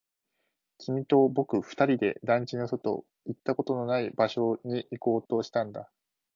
[0.79, 5.91] 君と僕二人で団地の外、行ったことのない場所に行こうとしたんだ